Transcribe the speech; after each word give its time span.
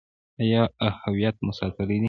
آیا 0.41 0.61
هویت 1.03 1.35
مو 1.45 1.51
ساتلی 1.59 1.87
دی؟ 1.99 1.99